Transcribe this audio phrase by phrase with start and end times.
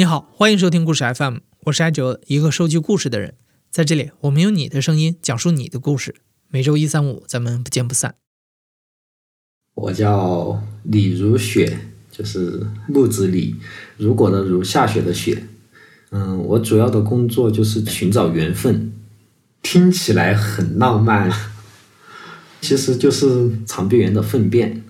[0.00, 3.34] 你好，欢迎收听故事 FM，我是艾哲，一个收集故事的人。
[3.70, 6.14] 在这里，我们用你的声音讲述你的故事。
[6.48, 8.14] 每周一、三、五，咱们不见不散。
[9.74, 13.56] 我叫李如雪，就是木子李，
[13.98, 15.46] 如果的如，下雪的雪。
[16.12, 18.94] 嗯，我主要的工作就是寻找缘分，
[19.60, 21.30] 听起来很浪漫，
[22.62, 24.82] 其实就是长臂猿的粪便。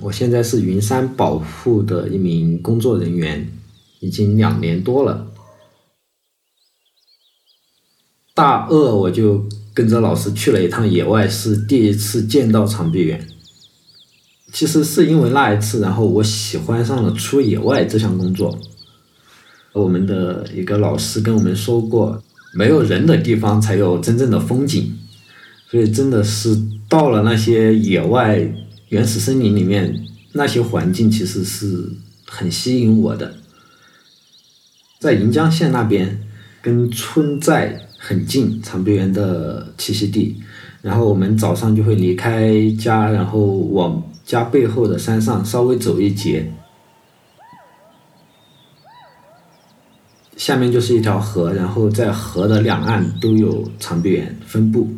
[0.00, 3.46] 我现在是云山保护的一名工作人员。
[4.02, 5.32] 已经两年多了。
[8.34, 13.26] 大二我就跟着老师去了一趟野外，是第一次见到长臂猿。
[14.52, 18.58] 其实是因为那一次，然后我喜欢上了出野外这项工作。
[19.72, 22.20] 我们的一个老师跟我们说过，
[22.54, 24.98] 没有人的地方才有真正的风景。
[25.70, 28.52] 所以真的是到了那些野外
[28.88, 31.92] 原始森林里面，那些环境其实是
[32.26, 33.36] 很吸引我的。
[35.02, 36.16] 在盈江县那边，
[36.60, 40.40] 跟村寨很近，长臂猿的栖息地。
[40.80, 46.48] 然后我们早上就会离开家，然后往家背后的山上稍微走一截，
[50.36, 54.88] 下面就是一条河，然后在河的两岸都有长臂猿分布。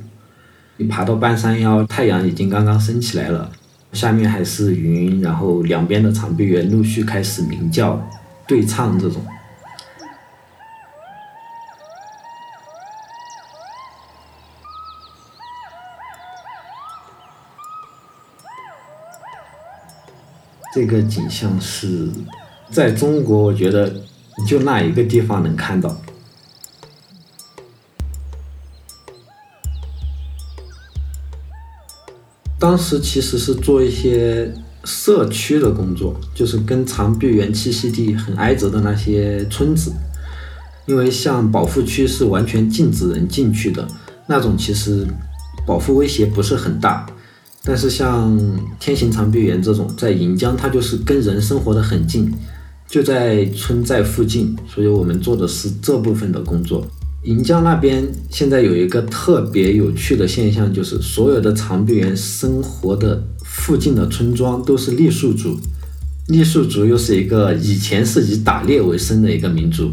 [0.77, 3.51] 你爬到半山腰，太阳已经刚刚升起来了，
[3.95, 8.07] 下面还是云，然后两边的长臂猿陆续开始鸣叫、
[8.47, 9.25] 对唱这种。
[20.75, 22.09] 这个景象是
[22.69, 23.95] 在中国，我觉得
[24.45, 25.97] 就那一个地方能看到。
[32.59, 39.93] 当时其实是做一些社区的工作，就是跟长臂猿栖息地很挨着的那些村子，
[40.87, 43.87] 因为像保护区是完全禁止人进去的，
[44.27, 45.07] 那种其实
[45.65, 47.07] 保护威胁不是很大。
[47.67, 48.39] 但是像
[48.79, 52.31] 天行长臂猿这种，在银江它就是跟人生活的很近，
[52.87, 56.87] 就在村寨附近，所以我们做的是这部分的工作。
[57.23, 65.59] 银江那边现在有一个特别有趣的现象，就是所有的长臂猿生活的附近的村庄都是傈僳族，
[66.29, 69.91] 傈僳族又是一个以前是以打猎为生的一个民族，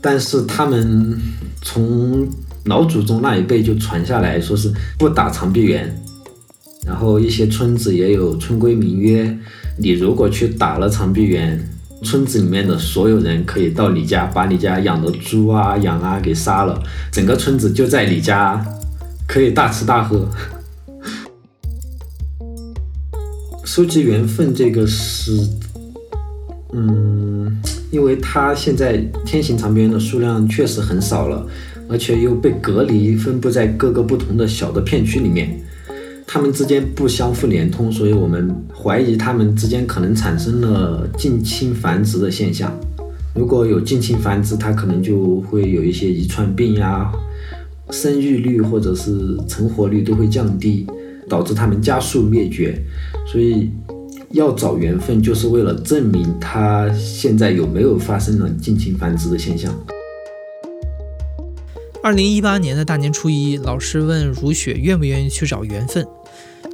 [0.00, 1.16] 但是他们
[1.62, 2.28] 从
[2.64, 5.96] 老祖宗那一辈就传下来说是不打长臂猿。
[6.84, 9.38] 然后一些村子也有村规民约，
[9.78, 11.64] 你如果去打了长臂猿，
[12.02, 16.82] 村子里面的所有人可以到你家把你家养的猪啊、羊啊给杀了，
[17.12, 18.66] 整个村子就在你家，
[19.28, 20.28] 可以大吃大喝。
[23.64, 25.32] 收集缘分这个是，
[26.72, 27.62] 嗯，
[27.92, 31.46] 因为它现在天行长臂猿的数量确实很少了，
[31.88, 35.58] 而且又被隔离分布在各个不同的小的片区里面。
[36.34, 42.72] 它们之间不相互连通，所以我们怀疑它们之间可能产生了近亲繁殖的现象。
[43.34, 47.12] 如果有近亲繁殖，它可能就会有一些遗传病呀，
[47.90, 50.86] 生育率或者是成活率都会降低，
[51.28, 52.82] 导致它们加速灭绝。
[53.30, 53.68] 所以
[54.30, 59.70] 要找缘分，就是为了证明它现在有没有发生了近亲繁殖的现象。
[62.02, 66.04] 二零一八年的大年初一，老师问如雪愿不愿意去找缘分。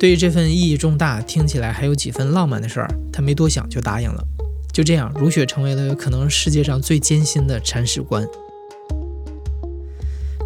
[0.01, 4.25] 对于这份意义重大、听起来还有几分浪漫的事儿，他没多想就答应了。
[4.73, 8.27] 就这样，如雪成为了可能世界上最艰辛的铲屎官。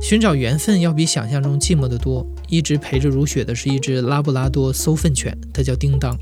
[0.00, 2.26] 寻找缘分要比想象中寂寞得多。
[2.48, 6.18] 一直陪着如雪的是一只拉布拉多搜粪犬，它叫叮当。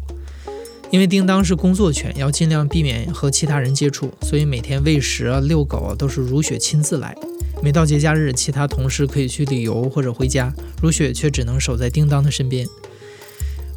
[0.90, 7.16] 因为叮当是工作犬，要尽量避免和其他人接触，所以每天喂食啊、遛狗啊都是如雪亲自来。
[7.62, 12.66] 每到节假日，其他同事可以去旅游或者回家，如雪却只能守在叮当的身边。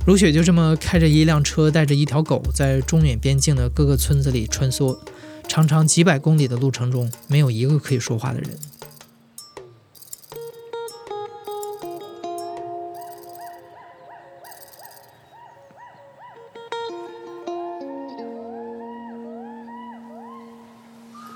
[0.07, 4.97] 如雪就这么开着一辆车，带着一条狗，在中缅边境的各个村子里穿梭。
[5.47, 8.49] 长长几百公里的路程中，没有一个可以说话的人。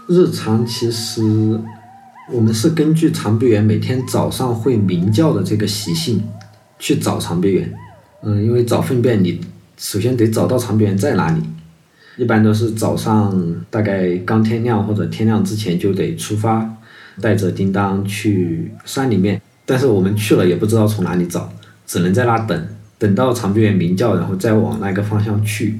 [0.07, 1.21] 日常其实，
[2.29, 6.21] 我们是根据长臂猿每天早上会鸣叫的这个习性
[6.77, 7.74] 去找长臂猿。
[8.21, 9.39] 嗯，因为找粪便，你
[9.77, 11.41] 首先得找到长臂猿在哪里。
[12.18, 16.69] 一般都是早上大概刚天亮或者天亮之前就得出发，
[17.21, 19.41] 带着叮当去山里面。
[19.65, 21.50] 但是我们去了也不知道从哪里找，
[21.85, 25.80] 只能在那等，等到长臂猿鸣叫，然后再往那个方向去。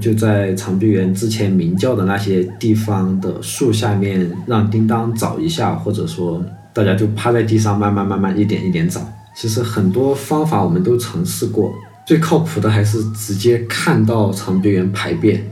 [0.00, 9.00] 就在长臂猿之前鸣叫的那些地方的树下面，让叮当找一下，或者说大家就趴在地上慢慢慢慢一点一点找。
[9.36, 11.72] 其实很多方法我们都尝试过，
[12.06, 15.44] 最靠谱的还是直接看到长臂猿排便，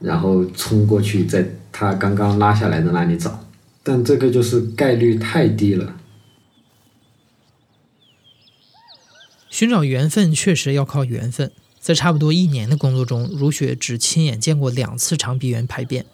[0.00, 3.40] 然后冲过去，在它刚刚拉下来的那里找。
[3.82, 5.94] 但这个就是概率太低了。
[9.50, 11.52] 寻找缘分确实要靠缘分。
[11.84, 16.06] 在差不多一年的工作中，如雪只亲眼见过两次长臂猿排便。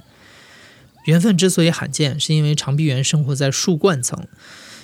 [1.05, 4.26] 缘分之所以罕见，是因为长臂猿生活在树冠层，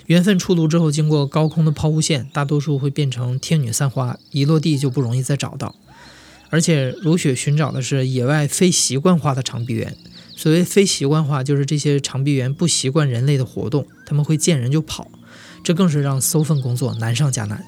[0.06, 5.74] 缘分出炉之后，经过高空的抛物线，大多数会变成天女散花，一落地就不容易再找到。
[6.50, 9.96] 而且如雪寻找的是野外非习惯化的长臂猿。
[10.36, 15.10] 所谓非习惯化，就是这些长臂猿不习惯人类的活动，他们会见人就跑，
[15.64, 17.64] 这更是让搜粪工作难上加难。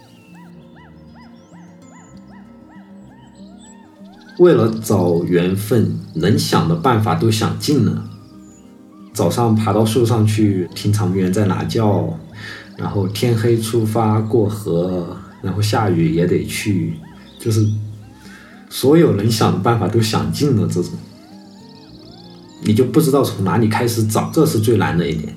[4.38, 8.04] 为了找缘分，能想的办法都想尽了。
[9.12, 12.16] 早上爬到树上去听长臂猿在哪叫，
[12.76, 16.94] 然后天黑出发过河，然后下雨也得去，
[17.40, 17.66] 就是
[18.70, 20.68] 所有能想的办法都想尽了。
[20.68, 20.92] 这种，
[22.62, 25.36] 你就不知道从哪里开始找，这是最难的一点。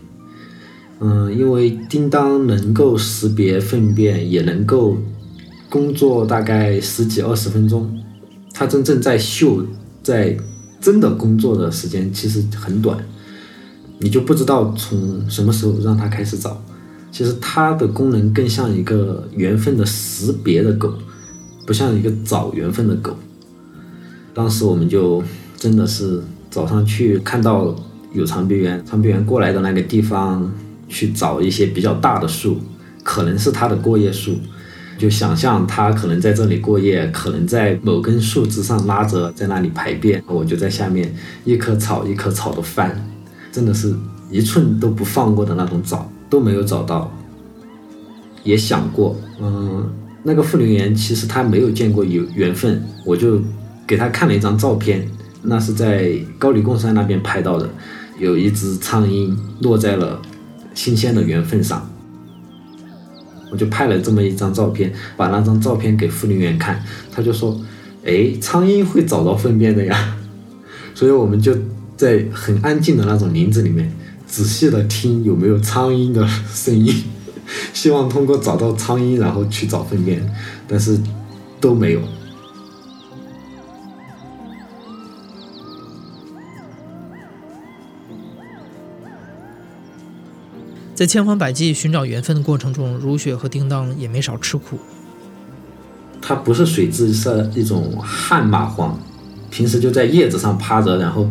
[1.00, 4.96] 嗯，因为叮当能够识别粪便，也能够
[5.68, 7.98] 工作大概十几二十分钟。
[8.62, 9.66] 它真正在嗅，
[10.04, 10.38] 在
[10.80, 12.96] 真的工作的时间其实很短，
[13.98, 16.64] 你就不知道从什么时候让它开始找。
[17.12, 20.94] 其实它的功能更像一个缘分的识别的狗，
[21.66, 23.18] 不像一个找缘分的狗。
[24.32, 25.24] 当时我们就
[25.58, 26.22] 真的是
[26.52, 27.76] 早上去看到
[28.14, 30.54] 有长臂猿，长臂猿过来的那个地方
[30.88, 32.60] 去找一些比较大的树，
[33.04, 34.36] 可能是它的过夜树。
[35.02, 40.24] 就想象它可能在这里过夜，可能在某根树枝上拉着，在那里排便。
[40.28, 41.12] 我就在下面
[41.44, 43.04] 一棵草一棵草的翻，
[43.52, 43.92] 真的是
[44.30, 47.12] 一寸都不放过的那种找，都没有找到。
[48.44, 49.90] 也想过，嗯，
[50.22, 53.42] 那个护林员其实他没有见过有缘分，我就
[53.88, 55.10] 给他看了一张照片，
[55.42, 57.68] 那是在高黎贡山那边拍到的，
[58.20, 60.22] 有一只苍蝇落在了
[60.76, 61.90] 新鲜的缘分上。
[63.52, 66.82] 我就拍了这么一张照片，把那张照片给护林员看，
[67.12, 67.60] 他就说
[68.04, 70.18] ：“哎，苍蝇会找到粪便的呀。
[70.96, 71.56] ”所以我们就
[71.98, 73.92] 在很安静的那种林子里面，
[74.26, 77.04] 仔细的听有没有苍蝇的声音，
[77.74, 80.22] 希望通过找到苍蝇，然后去找粪便，
[80.68, 80.98] 但是
[81.60, 82.02] 都没有。
[91.02, 94.78] 在千方百计寻找缘分的过程中，如雪和叮当也没少吃苦。
[96.22, 98.92] 它不是水蛭，是一种旱蚂蟥，
[99.50, 101.28] 平时就在叶子上趴着，然后，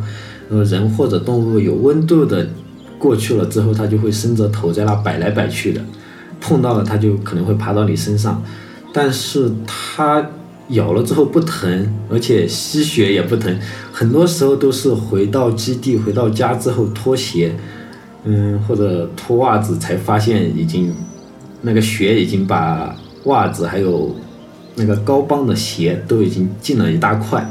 [0.48, 2.48] 呃，人或者动物有温度的
[2.98, 5.80] 过去了之后，它就会伸着头在那摆来摆去的，
[6.40, 8.42] 碰到了它就可能会爬到你身上，
[8.92, 10.30] 但是它
[10.70, 13.56] 咬了之后不疼，而且吸血也不疼，
[13.92, 17.54] 很多时候都是回到基地、回到家之后脱鞋。
[18.24, 20.94] 嗯，或者脱袜子才发现已经
[21.62, 22.94] 那个血已经把
[23.24, 24.14] 袜子还有
[24.76, 27.48] 那个高帮的鞋都已经进了一大块。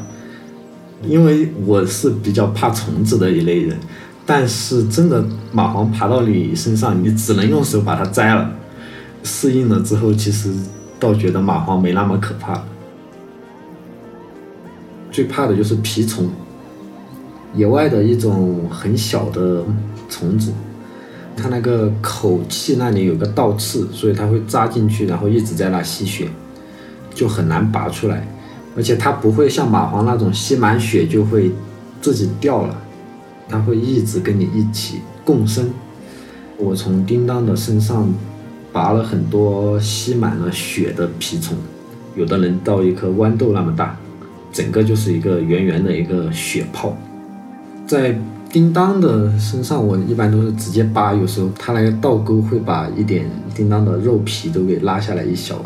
[1.01, 3.77] 因为我是比较怕虫子的一类人，
[4.25, 5.23] 但是真的
[5.55, 8.51] 蚂蟥爬到你身上，你只能用手把它摘了。
[9.23, 10.53] 适应了之后，其实
[10.99, 12.61] 倒觉得蚂蟥没那么可怕。
[15.09, 16.29] 最怕的就是蜱虫，
[17.55, 19.63] 野外的一种很小的。
[20.09, 20.51] 虫子，
[21.37, 26.27] 它那个口气那里有个倒刺，所以它会扎进去，然后一直在那吸血，
[27.13, 28.27] 就很难拔出来。
[28.75, 31.51] 而且它不会像蚂蟥那种吸满血就会
[32.01, 32.75] 自己掉了，
[33.47, 35.69] 它会一直跟你一起共生。
[36.57, 38.13] 我从叮当的身上
[38.73, 41.57] 拔了很多吸满了血的蜱虫，
[42.15, 43.97] 有的人到一颗豌豆那么大，
[44.51, 46.97] 整个就是一个圆圆的一个血泡，
[47.87, 48.19] 在。
[48.51, 55.63] 叮当的身上，我一般都是直接扒，有时候它那个倒钩会把一点叮当的肉皮都给拉下来一小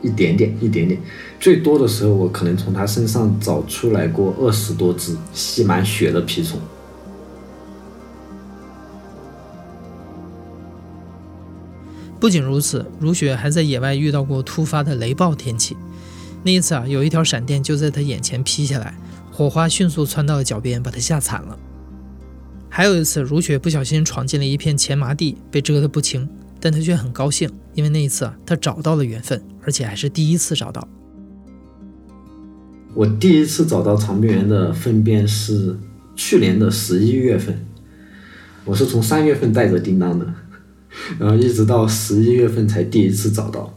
[0.00, 1.00] 一点点，一点点。
[1.40, 6.60] 最多的时候，我可能从它身上找出来过二十多只吸满血的蜱虫。
[12.20, 15.76] 不仅如此，如雪还在野外遇到过突发的雷暴天气。
[16.44, 18.94] 那一次啊，有一条闪电就在他眼前劈下来，
[19.32, 21.58] 火花迅速窜到了脚边，把他吓惨了。
[22.72, 26.26] 还有一次，如雪不小心闯进了一片前麻地，被蛰得不轻，
[26.60, 30.86] 但她却很高兴，因为那一次她找到了缘分，而且还是第一次找到。
[32.94, 35.76] 我第一次找到长臂猿的粪便是
[36.14, 37.66] 去年的十一月份，
[38.64, 40.32] 我是从三月份带着叮当的，
[41.18, 43.76] 然后一直到十一月份才第一次找到。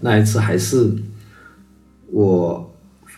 [0.00, 0.92] 那一次还是
[2.10, 2.74] 我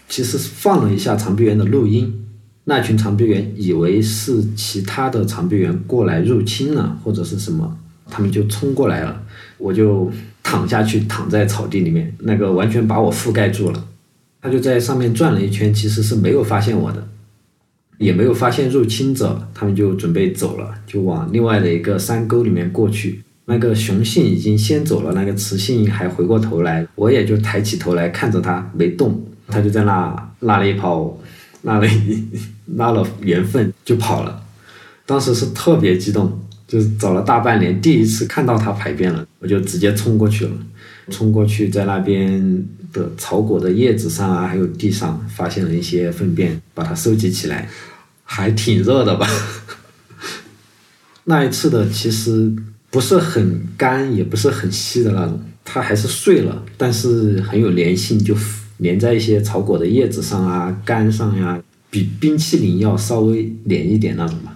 [0.08, 2.25] 其实放了一下长臂猿的录音，
[2.68, 7.78] 那群长臂猿以为是其他的长臂猿过来入侵了或者是什么，
[8.10, 9.22] 他们就冲过来了，
[9.56, 10.10] 我就
[10.42, 13.86] 躺下去躺在草地里面，那个完全把我覆盖住了。
[14.42, 17.06] 他就在上面转了一圈，其实是没有发现我的，
[17.98, 23.22] 也没有发现入侵者，他们就准备走了，就往另外的一个山沟里面过去。
[23.44, 31.16] 那个雄性已经先走了，那个雌性还回过头来，我也就抬起头来看着它，没动，它就在那拉了一泡，
[31.62, 32.24] 拉了一
[32.74, 34.42] 拉了缘分就跑了。
[35.06, 40.52] 当时是特别激动，就是找了大半年，第一次看到它排便了，我就直接冲过去了，
[41.10, 42.66] 冲过去在那边。
[42.92, 47.68] 的草果的叶子上啊，还有地上发现了一些粪便，把它收集起来，
[48.24, 49.28] 还挺热的吧？
[51.24, 52.50] 那一次的其实
[52.88, 58.34] 不是很干，也不是很稀的那种，它还是碎了，但是很有粘性，就
[58.82, 61.60] 粘在一些草果的叶子上啊、干上呀，
[61.96, 64.54] 比冰淇淋要稍微黏一点那种吧。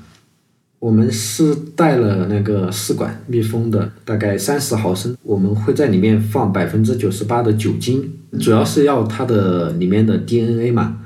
[0.79, 10.99] 我们是带了那个试管密封的，大概三十毫升，我们会在里面放百分之九十八的酒精，主要是要它的里面的 DNA 嘛，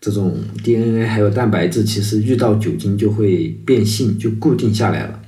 [0.00, 5.20] 这种 DNA 还有蛋白质，其实遇到酒精就会变性，就固定下来了。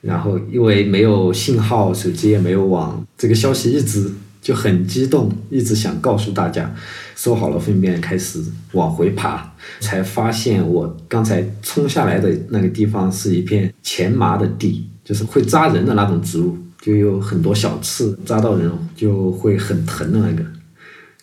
[0.00, 4.10] 然后因为没有信号，手机也没有网，这个消息一直。
[4.46, 6.72] 就很激动，一直想告诉大家，
[7.16, 8.40] 收好了粪便，开始
[8.74, 20.44] 往回爬，才发现我刚才冲下来的那个地方是一片前麻的地，就是会扎人的那种植物，就有很多小刺，扎到人就会很疼的那个。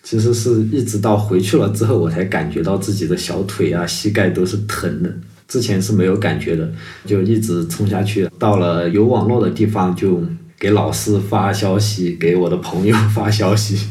[0.04, 5.10] 其实是一直到回去了之后，我才感觉到自己的小腿啊、膝盖都是疼的，
[5.48, 6.70] 之前是没有感觉的，
[7.06, 10.22] 就一直冲下去，到了有网络的地方就。
[10.64, 13.86] 给老师发消息，给我的朋友 发消息，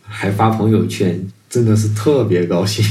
[0.00, 2.84] 还发朋友圈，真的是特别高兴。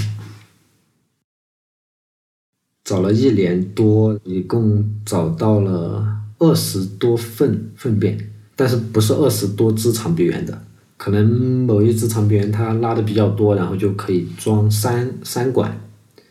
[2.84, 6.06] 找了一年多，一共找到了
[6.40, 10.62] 二十多份粪便，但是不是二十多只长臂猿的，
[10.98, 11.26] 可能
[11.66, 15.80] 某一只长臂猿它拉的比较多，然后就可以装三三管，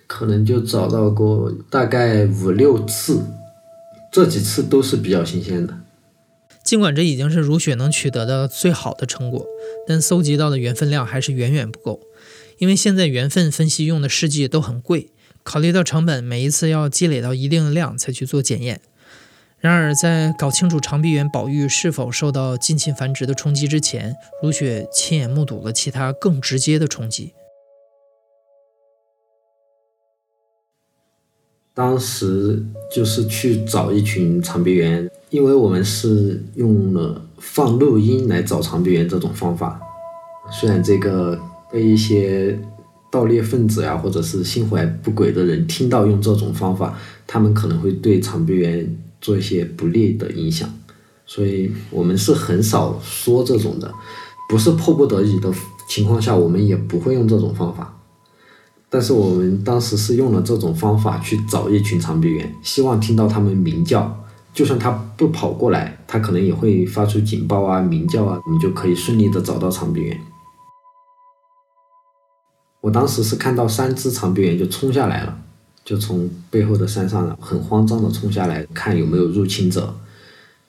[0.06, 3.24] 可能就找到过大概五六次，
[4.12, 5.74] 这几次都是比较新鲜的。
[6.66, 9.46] 尽管这已经是如雪能取得的最好的成果，
[9.86, 12.00] 但搜集到的缘分量还是远远不够。
[12.58, 15.10] 因为现在缘分分析用的试剂都很贵，
[15.44, 18.80] 考虑到成本，每一次要积累到一定的量才去做检验。
[19.60, 27.32] 然而，在搞清楚长臂猿保育是否受到近亲繁殖的冲击之前，如雪亲眼目睹了其他更直接的冲击。
[31.72, 35.08] 当时就是去找一群长臂猿。
[35.30, 39.80] 因为我们是用了放录音来找长臂猿这种方法，
[40.50, 41.38] 虽然这个
[41.72, 42.58] 被一些
[43.10, 50.68] 盗猎分子呀，或者是心怀不轨的人听到用这种方法，他们可能会对长臂猿做一些不利的影响，
[51.26, 53.92] 所以我们是很少说这种的，
[54.48, 55.52] 不是迫不得已的
[55.88, 57.92] 情况下，我们也不会用这种方法。
[58.88, 64.22] 但是我们当时是用了这种方法去找一群长臂猿，希望听到它们鸣叫。
[64.56, 70.18] 就算它不跑过来，它可能也会发出警报啊、鸣叫啊，我们就可以顺利的找到长臂猿。
[72.80, 75.38] 我当时是看到三只长臂猿就冲下来了，
[75.84, 79.94] 就从背后的山上很慌张的冲下来，看有没有入侵者。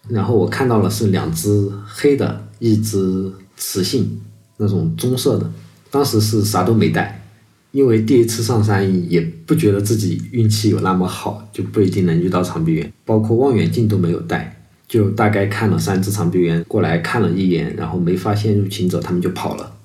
[0.09, 4.21] 然后我看到了是两只黑的，一只雌性，
[4.57, 5.49] 那种棕色的。
[5.89, 7.26] 当时是啥都没带。
[7.77, 19.75] 因为第一次上山，也不觉得自己运气有那么好，就不一定能遇到长臂猿，包括望远镜都没有带，就大概看了三只长臂猿过来看了一眼，然后没发现入侵者，他们就跑了。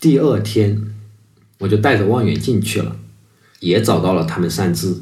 [0.00, 0.82] 第二天，
[1.60, 2.96] 我就带着望远镜去了，
[3.60, 4.92] 也找到了他们三只，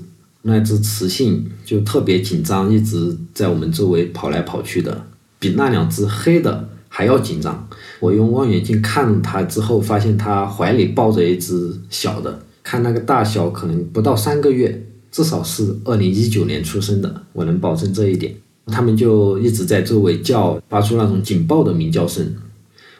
[0.42, 5.06] 那只雌性就特别紧张，一直在我们周围跑来跑去的，
[5.38, 6.68] 比那两只黑的。
[6.96, 7.68] 还要紧张。
[7.98, 18.32] 我用望远镜看它之后，发现它怀里抱着一只小的，看那个大小可能不到三个月，至少是二零一九年出生的，我能保证这一点。
[18.66, 22.32] 它们就一直在周围叫，发出那种警报的鸣叫声，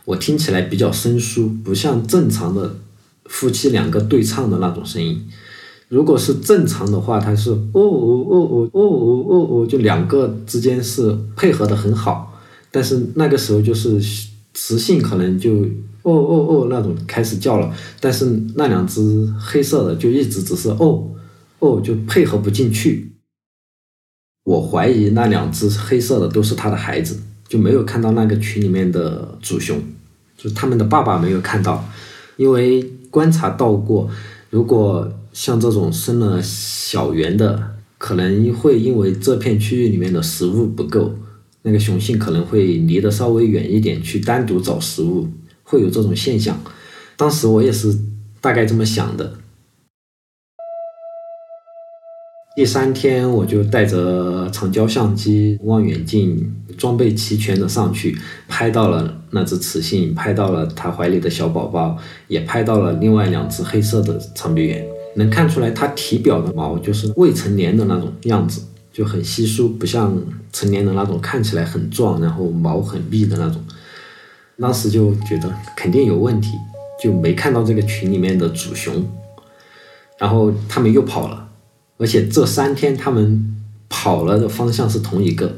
[0.04, 2.74] 我听起来比较生疏，不像正常的
[3.26, 5.24] 夫妻两个对唱的那种声音。
[5.88, 12.32] 如果是正常的话，它是哦哦哦哦哦哦哦哦，就两个之间是配合的很好。
[12.74, 14.00] 但是那个时候就是
[14.52, 15.60] 雌性可能就
[16.02, 18.24] 哦哦哦那种开始叫了，但是
[18.56, 21.08] 那两只黑色的就一直只是哦
[21.60, 23.12] 哦就配合不进去。
[24.42, 27.16] 我怀疑那两只黑色的都是它的孩子，
[27.46, 29.80] 就没有看到那个群里面的主雄，
[30.36, 31.88] 就他们的爸爸没有看到，
[32.36, 34.10] 因为观察到过，
[34.50, 41.14] 如果像这种生了小圆的，可能会因为这片区域里面的食物不够，
[41.66, 45.26] 那个雄性可能会离得稍微远一点去单独找食物，
[45.62, 46.60] 会有这种现象。
[47.16, 47.98] 当时我也是
[48.38, 49.38] 大概这么想的。
[52.54, 58.16] 第三天，我就带着长焦相机、望远镜，装备齐全的上去，
[58.46, 61.96] 拍到了那只雌性，拍到了它怀里的小宝宝，
[62.28, 64.86] 也拍到了另外两只黑色的长臂猿。
[65.16, 68.60] 能看出来，它体表的毛就是未成年的那种样子，
[68.94, 70.16] 就很稀疏，不像
[70.52, 73.60] 成年的那种看起来很壮，然后毛很密的那种。
[74.60, 76.52] 当时就觉得肯定有问题，
[77.02, 79.04] 就没看到这个群里面的主雄，
[80.16, 81.48] 然后他们又跑了。
[81.96, 83.56] 而且这三天他们
[83.88, 85.52] 跑了的方向是同一个，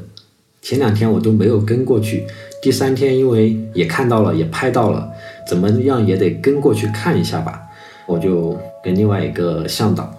[0.63, 2.25] 前两天我都没有跟过去，
[2.59, 5.11] 第三天因为也看到了也拍到了，
[5.47, 7.61] 怎么样也得跟过去看一下吧，
[8.07, 10.11] 我就跟另外一个向导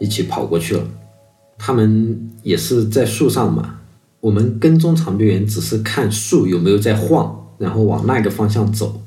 [0.00, 0.82] 一起跑过去了，
[1.64, 3.78] 他们也是在树上嘛，
[4.18, 9.00] 我们跟踪长臂猿只是看树有没有在晃，然后往那个方向走，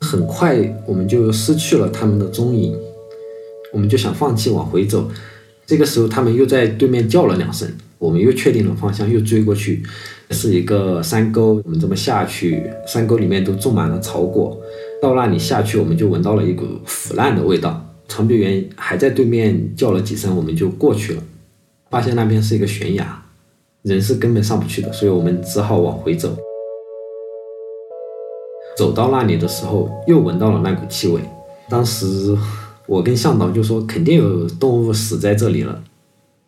[0.00, 2.74] 很快我们就失去了他们的踪影，
[3.74, 5.06] 我们就想放弃往回走。
[5.66, 9.82] 这个时候，他们又在对面叫了两声，我们又确定了方向，又追过去，
[10.30, 11.60] 是一个山沟。
[11.62, 14.58] 我们这么下去，山沟里面都种满了草果。
[15.02, 17.84] 到那里下去，我们就闻到了一股腐烂的味道。
[18.08, 21.22] 长臂猿还在对面叫了几声，我们就过去了，
[21.90, 23.22] 发现那边是一个悬崖，
[23.82, 26.36] 人是根本上不去的，所以我们只好往回走。
[28.76, 31.20] 走到那里的时候，又闻到了那股气味，
[31.68, 32.36] 当时。
[32.88, 35.78] 我跟向导就说肯定有动物死在这里了，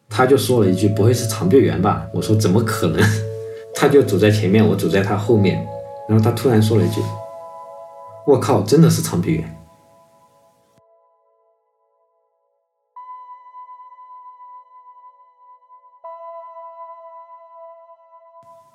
[0.08, 2.06] 他就说了一句不会是长臂猿吧？
[2.14, 3.06] 我说怎么可能？
[3.74, 5.62] 他就走在前面，我走在他后面，
[6.08, 7.02] 然后他突然说了一句
[8.26, 9.56] ：“我靠，真的是长臂猿！”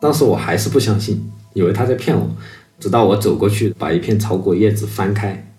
[0.05, 1.19] 当时我还是不相信，
[1.55, 2.29] 以为他在骗我，
[2.79, 5.51] 直到我走过去把一片草果叶子翻开，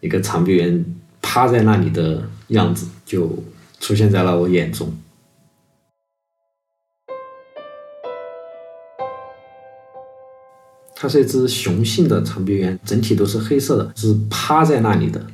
[0.00, 0.84] 一个长臂猿。
[1.22, 3.30] 趴在那里的样子就
[3.80, 4.94] 出现在了我眼中。
[10.94, 15.26] 它是一只雄性的长臂猿，整体都是黑色的，是趴在那里的。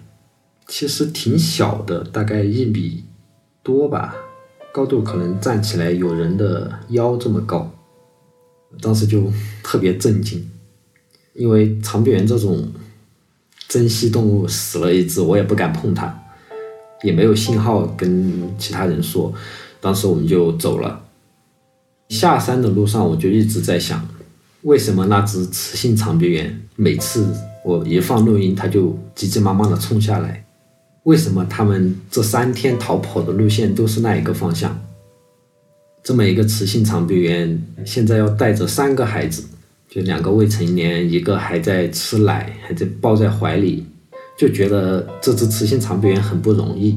[0.68, 3.02] 其实挺小的，大概一米
[3.64, 4.14] 多吧，
[4.72, 7.68] 高度可能站起来有人的腰这么高。
[8.80, 10.48] 当时就特别震惊，
[11.34, 12.70] 因为长臂猿这种。
[13.68, 16.12] 珍稀动物死了一只，我也不敢碰它，
[17.04, 19.32] 也没有信号跟其他人说。
[19.80, 21.00] 当时我们就走了。
[22.08, 24.04] 下山的路上，我就一直在想，
[24.62, 27.32] 为什么那只雌性长臂猿每次
[27.64, 30.44] 我一放录音，它就急急忙忙的冲下来？
[31.04, 34.76] 为什么它们这三天逃跑的路线都是那一个方向？
[36.02, 39.44] 这么一个雌性长臂猿，现在要带着三个孩子。
[39.88, 43.84] 就两个未成年，一个还在吃奶，还在抱在怀里，
[44.38, 46.96] 就觉得这只雌性长臂猿很不容易，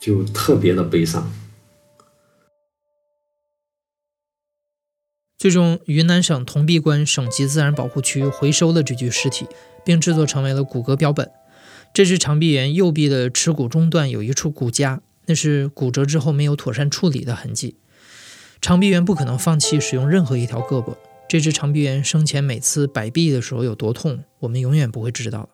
[0.00, 1.30] 就特别的悲伤。
[5.36, 9.46] 最终，云南省铜壁关省级自然保护区回收了这具尸体，
[9.84, 11.30] 并制作成为了骨骼标本。
[11.92, 15.00] 这只长臂猿右臂的耻骨中段有一处骨痂，
[15.30, 17.76] 那是骨折之后没有妥善处理的痕迹。
[18.60, 20.96] 长臂猿不可能放弃使用任何一条胳膊。
[21.28, 25.48] 这只长臂猿生前每次摆臂的时候有多痛，我们永远不会知道。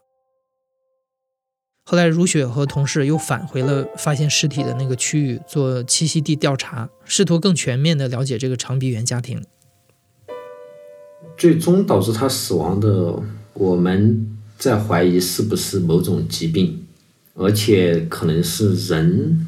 [1.84, 9.44] 后来，如雪和同事又返回了发现尸体的那个区域做栖息地调查，试图更全面地了解这个长臂猿家庭。
[11.36, 16.86] 最终导致他死亡的，我们在怀疑是不是某种疾病，
[17.34, 19.46] 而且可能是人，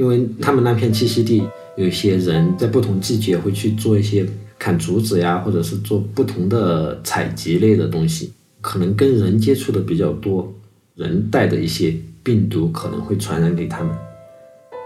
[0.00, 1.42] 因为他们那片栖息地
[1.76, 4.26] 有一些人在不同季节会去做一些。
[4.62, 10.52] 砍竹子呀，或者是做不同的采集类的东西，可能跟人接触的比较多，
[10.96, 13.90] 人带的一些病毒可能会传染给他们。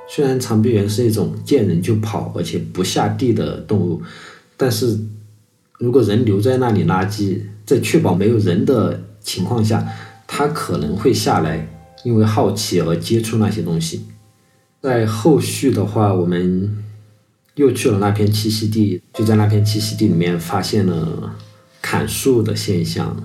[0.09, 4.01] 虽然长臂猿是一种见人就跑而且不下地的动物，
[4.57, 4.97] 但是
[5.81, 9.85] 如果人留在那里垃圾，在确保没有人的情况下，
[10.29, 11.69] 它可能会下来，
[12.05, 14.05] 因为好奇而接触那些东西。
[14.85, 16.85] 在后续的话，我们。
[17.55, 21.37] 又去了那片栖息地，就在那片栖息地里面发现了
[21.81, 23.17] 砍树的现象，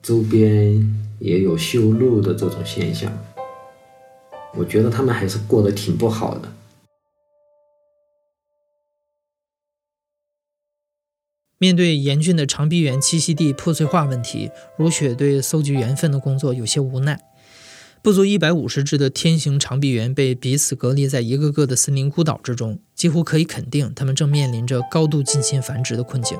[0.00, 3.12] 周边也有修路的这种现象。
[4.54, 6.52] 我觉得他们还是过得挺不好的。
[11.58, 17.20] 面对严峻的长臂猿栖息地破碎化问题，如雪对搜集缘分的工作有些无奈。
[18.04, 26.36] 不足一百五十只的天行长臂猿被彼此隔离在一个个的森林孤岛之中，几乎可以肯定，它们正面临着高度近亲繁殖的困境。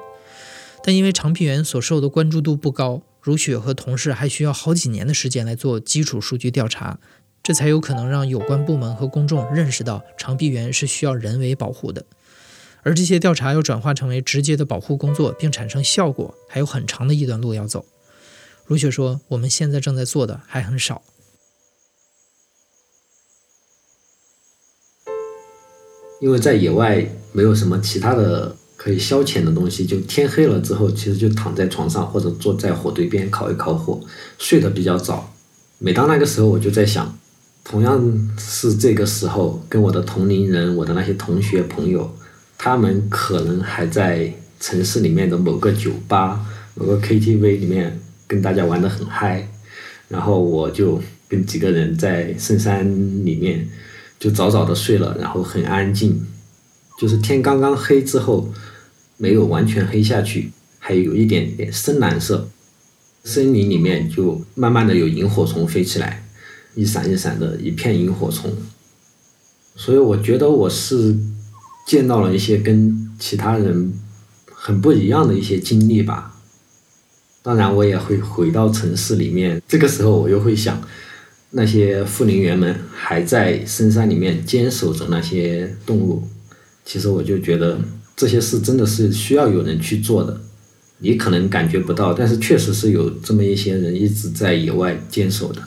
[0.83, 6.99] 但因为长臂猿所受的关注度不高，如雪和同事还需要好几年的时间来做基础数据调查，
[7.43, 12.05] 这才有可能让有关部门和公众认识到长臂猿是需要人为保护的。
[12.83, 17.87] 而这些调查要转化成为直接的保护工作并产生效果，还有很长的一段路要走。
[18.67, 21.01] 如雪说：“我们现在正在做的还很少。”
[26.25, 34.01] 因为在野外没有什么其他的可以消遣的东西，就天黑了之后，其实就躺在床上或者坐在火堆边烤一烤火，
[34.39, 35.31] 睡得比较早。
[35.79, 37.15] 每当那个时候，我就在想，
[37.63, 42.11] 同样是这个时候，跟我的同龄人、我的那些同学朋友，
[42.57, 46.41] 他们可能还在城市里面的某个酒吧、
[46.75, 49.47] 某个 KTV 里面跟大家玩得很嗨，
[50.09, 52.83] 然后我就跟几个人在深山
[53.27, 53.69] 里面。
[54.25, 56.19] 就早早的睡了，然后很安静，
[56.99, 58.49] 就是天刚刚黑之后，
[59.19, 62.49] 没有完全黑下去，还有一点点深蓝色。
[63.23, 66.27] 森林里面就慢慢的有萤火虫飞起来，
[66.75, 68.51] 一闪一闪的一片萤火虫。
[69.77, 71.15] 所以我觉得我是
[71.87, 73.93] 见到了一些跟其他人
[74.47, 76.35] 很不一样的一些经历吧。
[77.43, 80.81] 当然我也会回到城市里面，这个时候我又会想。
[81.57, 86.25] 那些护林员们还在深山里面坚守着那些动物，
[86.85, 87.79] 其实我就觉得
[88.17, 90.41] 这些事真的是需要有人去做的。
[90.99, 95.63] 你可能感觉不到，但是确实是有这么一些人一直在野外坚守的。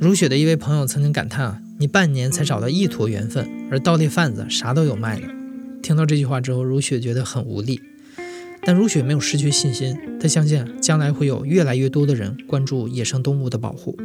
[0.00, 5.26] 如雪的一位朋友曾经感叹：“啊，你半年才找到一坨缘分，而盗猎贩子啥都有卖的。”
[5.82, 7.80] 听到这句话之后，如雪觉得很无力，
[8.64, 9.98] 但如雪没有失去信心。
[10.20, 13.96] 她相信将来会有越来越多的人关注野生动物的保护。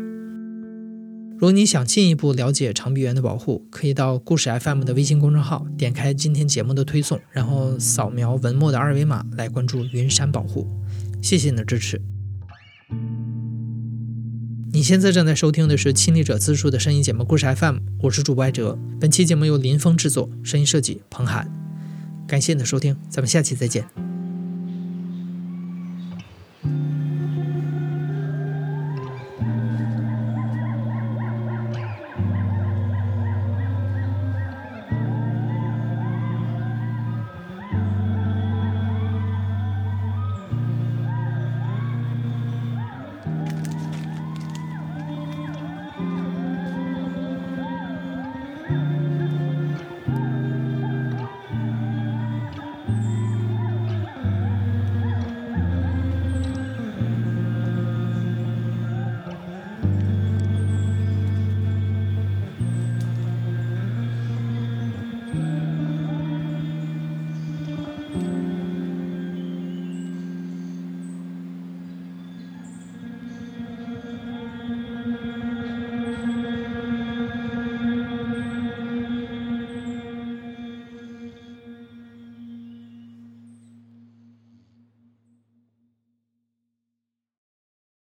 [1.34, 10.68] 如果你想进一步了解长臂猿的保护，可以到故事 FM 的微信公众号，点开今天节目的推送，然后扫描文末的二维码来关注云山保护。
[11.22, 12.02] 谢谢你的支持。
[14.74, 18.78] 你现在正在收听的是亲历者自述的声音节目故事 FM，我是主播艾哲。
[19.00, 21.57] 本期节目由林峰制作，声音设计彭涵。
[22.28, 24.16] 感谢你的收听，咱们下期再见。